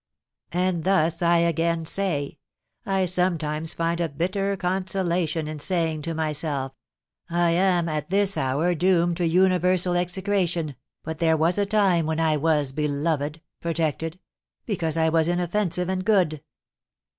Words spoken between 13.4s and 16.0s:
protected, because I was inoffensive